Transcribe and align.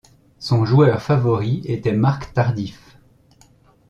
Son 0.39 0.65
joueur 0.65 0.99
favori 0.99 1.61
était 1.65 1.91
Marc 1.93 2.33
Tardif. 2.33 2.97